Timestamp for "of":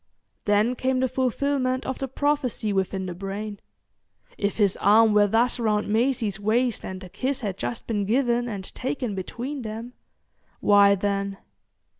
1.85-1.99